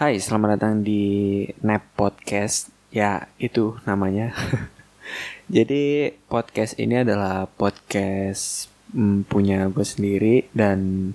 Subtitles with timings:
[0.00, 2.72] Hai, selamat datang di Nap Podcast.
[2.88, 4.32] Ya, itu namanya.
[5.52, 11.12] Jadi, podcast ini adalah podcast mm, punya gue sendiri dan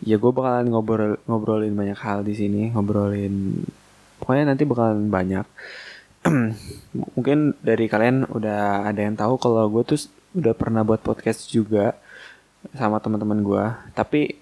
[0.00, 3.60] ya gue bakalan ngobrol ngobrolin banyak hal di sini, ngobrolin
[4.24, 5.44] pokoknya nanti bakalan banyak.
[7.12, 10.00] Mungkin dari kalian udah ada yang tahu kalau gue tuh
[10.32, 11.92] udah pernah buat podcast juga
[12.72, 13.64] sama teman-teman gue.
[13.92, 14.32] Tapi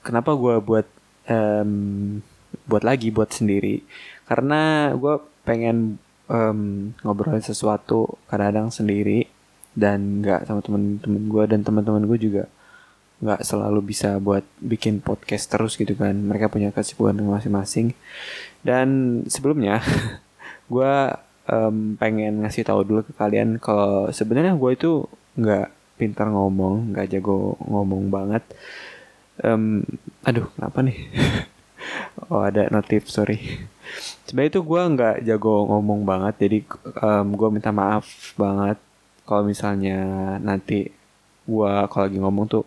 [0.00, 0.88] kenapa gue buat
[1.28, 2.24] em,
[2.70, 3.82] buat lagi buat sendiri.
[4.30, 5.98] Karena gue pengen
[6.30, 9.26] um, ngobrolin sesuatu kadang-kadang sendiri
[9.74, 12.44] dan nggak sama temen-temen gue dan teman-teman gue juga
[13.20, 16.14] nggak selalu bisa buat bikin podcast terus gitu kan.
[16.14, 17.92] Mereka punya kesibukan masing-masing.
[18.62, 19.82] Dan sebelumnya
[20.72, 20.94] gue
[21.50, 25.04] um, pengen ngasih tahu dulu ke kalian kalau sebenarnya gue itu
[25.36, 25.68] nggak
[26.00, 28.46] pintar ngomong nggak jago ngomong banget.
[29.40, 29.84] Um,
[30.24, 31.00] aduh kenapa nih
[32.30, 33.66] oh ada notif sorry.
[34.28, 36.58] Sebenarnya itu gue nggak jago ngomong banget jadi
[37.02, 38.06] um, gue minta maaf
[38.38, 38.78] banget
[39.26, 39.98] kalau misalnya
[40.38, 40.90] nanti
[41.46, 42.64] gue kalau lagi ngomong tuh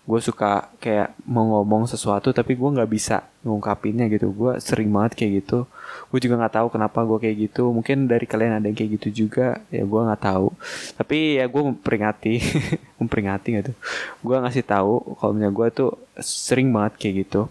[0.00, 4.30] gue suka kayak mau ngomong sesuatu tapi gue nggak bisa ngungkapinnya gitu.
[4.30, 5.66] Gue sering banget kayak gitu.
[6.10, 7.70] Gue juga nggak tahu kenapa gue kayak gitu.
[7.70, 10.50] Mungkin dari kalian ada yang kayak gitu juga ya gue nggak tahu.
[10.98, 12.34] Tapi ya gue memperingati
[13.00, 13.72] memperingati gitu
[14.20, 17.48] gue ngasih tahu kalau misalnya gue tuh sering banget kayak gitu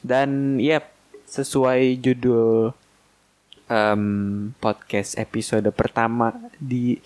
[0.00, 0.80] dan ya
[1.28, 2.72] sesuai judul
[3.70, 4.04] um,
[4.58, 6.98] podcast episode pertama di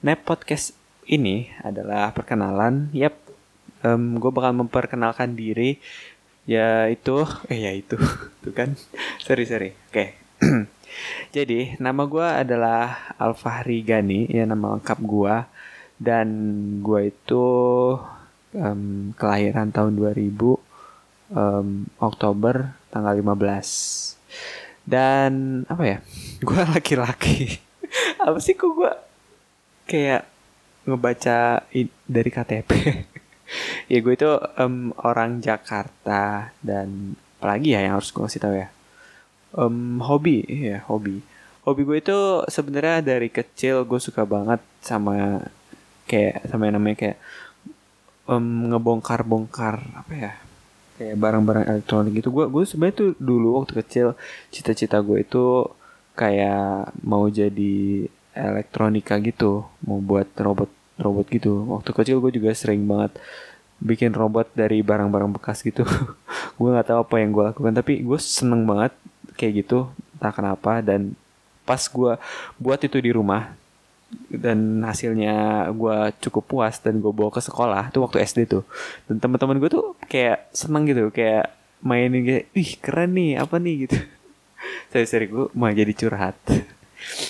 [0.00, 0.72] Nep Podcast
[1.06, 2.90] ini adalah perkenalan.
[2.96, 3.14] Yap,
[3.84, 5.78] um, gue bakal memperkenalkan diri.
[6.46, 7.98] Ya itu, eh ya itu,
[8.42, 8.78] tuh kan.
[9.18, 9.70] sorry sorry.
[9.90, 10.14] Oke.
[11.36, 15.36] Jadi nama gue adalah Alfahri Gani, ya nama lengkap gue.
[15.96, 16.28] Dan
[16.84, 17.44] gue itu
[18.56, 20.65] um, kelahiran tahun 2000
[21.32, 25.98] um, Oktober tanggal 15 dan apa ya
[26.46, 27.58] gue laki-laki.
[28.26, 28.92] Apa sih kok gue
[29.86, 30.26] kayak
[30.86, 31.66] ngebaca
[32.06, 32.70] dari KTP
[33.92, 38.68] ya gue itu um, orang Jakarta dan apalagi ya yang harus gue kasih tahu ya.
[39.54, 41.22] Um, hobi ya hobi.
[41.66, 45.42] Hobi gue itu sebenarnya dari kecil gue suka banget sama
[46.06, 47.18] kayak sama yang namanya kayak
[48.30, 50.32] um, ngebongkar-bongkar apa ya
[50.96, 52.28] kayak barang-barang elektronik gitu.
[52.32, 54.06] Gue gue sebenarnya tuh dulu waktu kecil
[54.50, 55.68] cita-cita gue itu
[56.16, 59.68] kayak mau jadi elektronika gitu.
[59.84, 61.64] Mau buat robot robot gitu.
[61.68, 63.16] Waktu kecil gue juga sering banget
[63.76, 65.84] bikin robot dari barang-barang bekas gitu.
[66.56, 68.92] Gue nggak tahu apa yang gue lakukan tapi gue seneng banget
[69.36, 69.92] kayak gitu.
[70.16, 71.12] Entah kenapa dan
[71.68, 72.16] pas gue
[72.56, 73.52] buat itu di rumah
[74.30, 78.64] dan hasilnya gue cukup puas dan gue bawa ke sekolah tuh waktu SD tuh.
[79.10, 81.52] Dan teman-teman gue tuh kayak seneng gitu kayak
[81.84, 83.74] mainin kayak ih keren nih apa nih?
[83.86, 83.98] gitu.
[84.90, 86.38] Saya seri gue mau jadi curhat.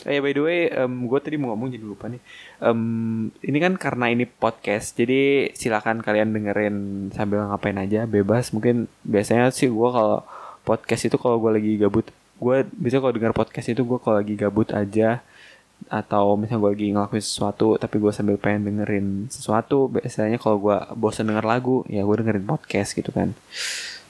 [0.06, 2.22] Oh ya by the way um, gue tadi mau ngomong jadi lupa nih.
[2.62, 6.76] Um, ini kan karena ini podcast jadi silakan kalian dengerin
[7.12, 8.54] sambil ngapain aja bebas.
[8.54, 10.24] Mungkin biasanya sih gue kalau
[10.64, 14.36] podcast itu kalau gue lagi gabut gue bisa kalau dengar podcast itu gue kalau lagi
[14.36, 15.24] gabut aja
[15.86, 20.78] atau misalnya gue lagi ngelakuin sesuatu tapi gue sambil pengen dengerin sesuatu biasanya kalau gue
[20.98, 23.32] bosan denger lagu ya gue dengerin podcast gitu kan.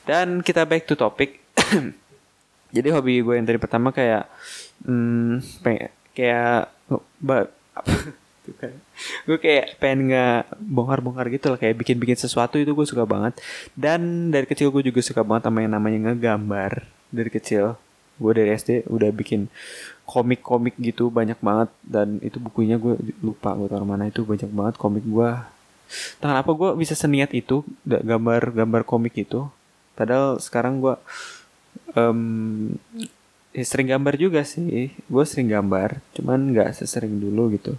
[0.07, 1.43] Dan kita back to topic.
[2.77, 4.31] Jadi hobi gue yang tadi pertama kayak
[4.87, 6.71] hmm, pengen kayak
[7.21, 7.51] ba,
[8.63, 8.73] kan.
[9.27, 13.37] Gue kayak pengen nggak bongkar-bongkar gitu lah kayak bikin-bikin sesuatu itu gue suka banget.
[13.75, 16.87] Dan dari kecil gue juga suka banget sama yang namanya ngegambar.
[17.11, 17.77] Dari kecil.
[18.17, 19.53] Gue dari SD udah bikin
[20.07, 21.69] komik-komik gitu banyak banget.
[21.83, 24.09] Dan itu bukunya gue lupa gue taruh mana.
[24.09, 25.31] Itu banyak banget komik gue
[26.19, 27.63] Entah apa gue bisa seniat itu?
[27.87, 29.47] Gambar-gambar komik itu.
[29.95, 30.95] Padahal sekarang gue
[31.95, 32.75] um,
[33.55, 34.91] ya sering gambar juga sih.
[35.07, 37.79] Gue sering gambar cuman nggak sesering dulu gitu.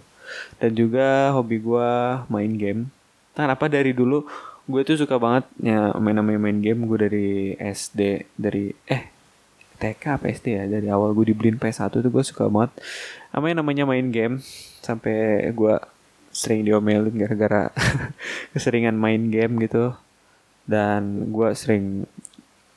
[0.60, 1.90] Dan juga hobi gue
[2.32, 2.88] main game.
[3.32, 4.24] Entah apa dari dulu
[4.68, 6.88] gue tuh suka banget ya main main main game.
[6.88, 7.28] Gue dari
[7.60, 9.17] SD dari eh
[9.78, 10.64] TK apa SD ya?
[10.66, 12.74] Dari awal gue dibeliin PS1 tuh gue suka banget.
[13.30, 14.42] Apa yang namanya main game.
[14.82, 15.78] Sampai gue
[16.34, 17.70] sering diomelin gara-gara
[18.52, 19.94] keseringan main game gitu.
[20.68, 22.04] Dan gue sering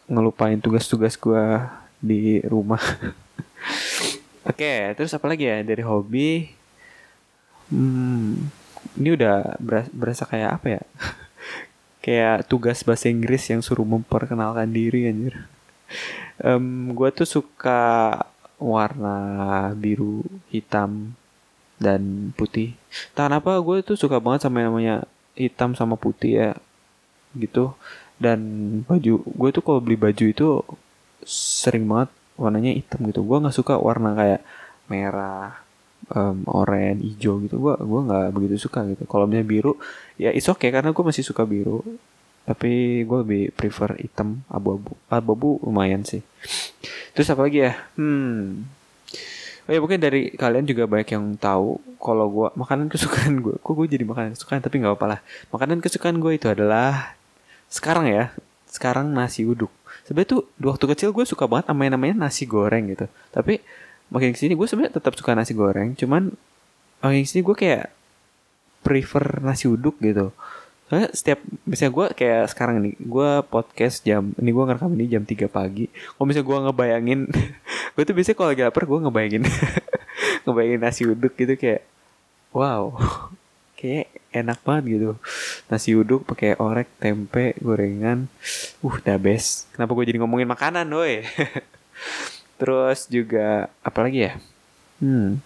[0.06, 1.46] ngelupain tugas-tugas gue
[2.00, 2.82] di rumah.
[4.42, 5.62] Oke okay, terus apa lagi ya?
[5.62, 6.50] Dari hobi?
[7.70, 8.52] Hmm,
[8.98, 10.84] ini udah berasa, berasa kayak apa ya?
[12.02, 15.46] Kayak tugas bahasa Inggris yang suruh memperkenalkan diri anjir
[16.46, 17.82] um, gue tuh suka
[18.62, 19.18] warna
[19.74, 20.22] biru
[20.54, 21.18] hitam
[21.82, 22.78] dan putih.
[23.18, 24.96] Tak apa gue tuh suka banget sama yang namanya
[25.34, 26.52] hitam sama putih ya
[27.34, 27.74] gitu.
[28.22, 28.40] Dan
[28.86, 30.48] baju gue tuh kalau beli baju itu
[31.26, 33.26] sering banget warnanya hitam gitu.
[33.26, 34.42] Gue nggak suka warna kayak
[34.86, 35.58] merah
[36.14, 37.58] um, oranye hijau gitu.
[37.58, 39.10] Gue gua nggak begitu suka gitu.
[39.10, 39.74] Kalau misalnya biru
[40.22, 41.82] ya is okay karena gue masih suka biru
[42.46, 44.98] tapi gue lebih prefer hitam abu-abu.
[45.08, 46.26] Abu-abu lumayan sih.
[47.14, 47.74] Terus apa lagi ya?
[47.96, 48.66] Hmm.
[49.70, 53.74] Oh ya mungkin dari kalian juga banyak yang tahu kalau gue makanan kesukaan gue kok
[53.78, 54.60] gue jadi makanan kesukaan?
[54.66, 55.20] Tapi nggak apa lah.
[55.54, 57.14] Makanan kesukaan gue itu adalah
[57.70, 58.34] sekarang ya.
[58.66, 59.70] Sekarang nasi uduk.
[60.08, 63.06] Sebenarnya tuh waktu kecil gue suka banget sama yang namanya nasi goreng gitu.
[63.30, 63.62] Tapi
[64.10, 65.94] makin ke sini gue sebenarnya tetap suka nasi goreng.
[65.94, 66.34] Cuman
[67.06, 67.94] makin ke sini gue kayak
[68.82, 70.34] prefer nasi uduk gitu
[70.92, 75.24] soalnya setiap misalnya gue kayak sekarang nih gue podcast jam ini gue ngerekam ini jam
[75.24, 75.88] 3 pagi.
[75.88, 77.20] Kalau misalnya gue ngebayangin
[77.96, 79.44] gue tuh biasanya kalau lagi lapar gue ngebayangin
[80.44, 81.88] ngebayangin nasi uduk gitu kayak
[82.52, 82.92] wow
[83.80, 85.10] kayak enak banget gitu.
[85.72, 88.28] Nasi uduk pakai orek tempe gorengan.
[88.84, 89.72] Uh the best.
[89.72, 91.24] Kenapa gue jadi ngomongin makanan woi?
[92.60, 94.34] Terus juga apalagi ya?
[95.00, 95.40] Hmm.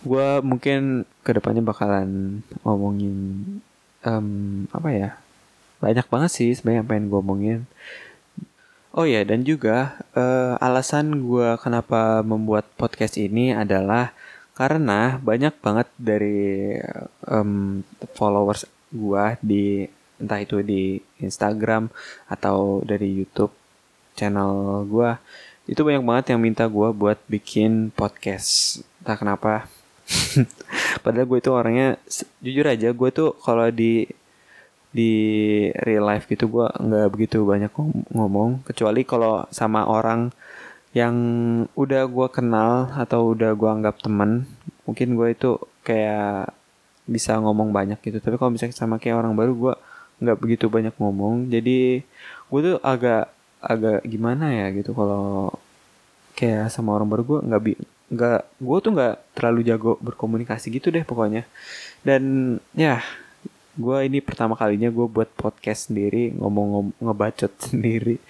[0.00, 3.60] Gue mungkin ke depannya bakalan ngomongin
[4.06, 5.10] um, apa ya?
[5.82, 7.60] Banyak banget sih sebenarnya yang pengen gue omongin.
[8.96, 14.16] Oh ya dan juga uh, alasan gue kenapa membuat podcast ini adalah
[14.56, 16.80] karena banyak banget dari
[17.28, 17.84] um,
[18.16, 19.84] followers gue di
[20.16, 21.92] entah itu di Instagram
[22.24, 23.52] atau dari YouTube
[24.16, 25.12] channel gue
[25.68, 29.52] itu banyak banget yang minta gue buat bikin podcast entah kenapa
[31.02, 31.88] padahal gue itu orangnya
[32.44, 34.06] jujur aja gue tuh kalau di
[34.96, 35.12] di
[35.84, 37.72] real life gitu gue nggak begitu banyak
[38.16, 38.64] ngomong.
[38.64, 40.32] Kecuali kalau sama orang
[40.96, 41.16] yang
[41.76, 44.48] udah gue kenal atau udah gue anggap temen
[44.88, 46.48] mungkin gue itu kayak
[47.04, 48.18] bisa ngomong banyak gitu.
[48.24, 49.74] Tapi kalau misalnya sama kayak orang baru gue
[50.24, 51.52] nggak begitu banyak ngomong.
[51.52, 52.00] Jadi
[52.48, 53.28] gue tuh agak
[53.60, 55.52] agak gimana ya gitu kalau
[56.38, 57.64] kayak sama orang baru gue nggak
[58.06, 61.42] nggak gue tuh nggak terlalu jago berkomunikasi gitu deh pokoknya.
[62.06, 63.02] Dan ya
[63.76, 68.22] gue ini pertama kalinya gue buat podcast sendiri ngomong ngebacot sendiri.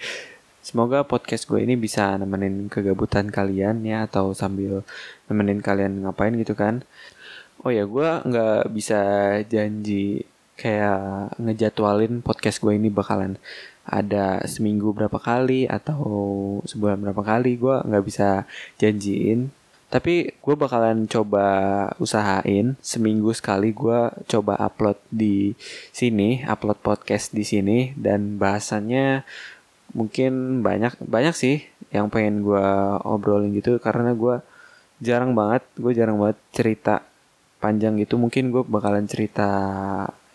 [0.65, 4.83] Semoga podcast gue ini bisa nemenin kegabutan kalian ya atau sambil
[5.31, 6.83] nemenin kalian ngapain gitu kan.
[7.63, 8.99] Oh ya gue nggak bisa
[9.47, 10.27] janji
[10.59, 13.37] kayak ngejadwalin podcast gue ini bakalan
[13.87, 16.01] ada seminggu berapa kali atau
[16.67, 17.55] sebulan berapa kali.
[17.55, 18.43] Gue nggak bisa
[18.75, 19.56] janjiin
[19.87, 21.47] tapi gue bakalan coba
[22.03, 25.55] usahain seminggu sekali gue coba upload di
[25.95, 29.23] sini upload podcast di sini dan bahasannya
[29.95, 31.63] mungkin banyak banyak sih
[31.95, 32.67] yang pengen gue
[33.07, 34.43] obrolin gitu karena gue
[34.99, 37.07] jarang banget gue jarang banget cerita
[37.57, 38.15] panjang gitu.
[38.17, 39.49] Mungkin gue bakalan cerita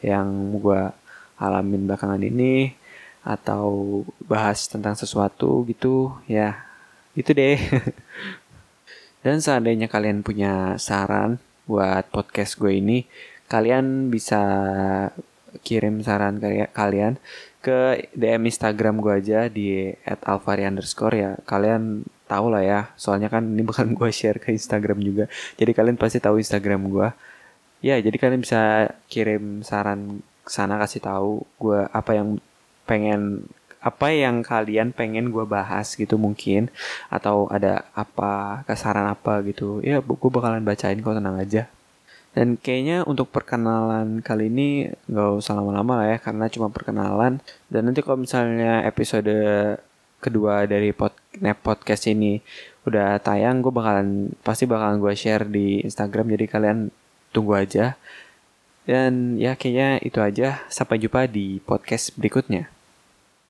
[0.03, 0.91] yang gue
[1.39, 2.75] alamin belakangan ini
[3.23, 6.15] atau bahas tentang sesuatu gitu.
[6.27, 6.67] Ya
[7.13, 7.61] itu deh
[9.23, 13.07] dan seandainya kalian punya saran buat podcast gue ini
[13.47, 14.43] kalian bisa
[15.63, 16.43] kirim saran
[16.73, 17.21] kalian
[17.63, 19.95] ke DM Instagram gue aja di
[20.27, 24.99] @alvari underscore ya kalian tahu lah ya soalnya kan ini bukan gue share ke Instagram
[25.05, 25.25] juga.
[25.61, 27.09] Jadi kalian pasti tahu Instagram gue.
[27.85, 32.29] Ya jadi kalian bisa kirim saran sana kasih tahu gue apa yang
[32.89, 33.47] pengen
[33.82, 36.70] apa yang kalian pengen gue bahas gitu mungkin?
[37.11, 39.82] Atau ada apa kesaran apa gitu?
[39.82, 41.67] Ya gue bakalan bacain kok tenang aja.
[42.32, 47.44] Dan kayaknya untuk perkenalan kali ini nggak usah lama-lama lah ya karena cuma perkenalan.
[47.69, 49.34] Dan nanti kalau misalnya episode
[50.22, 51.12] kedua dari pod
[51.67, 52.39] podcast ini
[52.86, 56.32] udah tayang gue bakalan pasti bakalan gue share di Instagram.
[56.39, 56.79] Jadi kalian
[57.34, 57.98] tunggu aja.
[58.89, 60.65] Dan ya kayaknya itu aja.
[60.72, 62.81] Sampai jumpa di podcast berikutnya.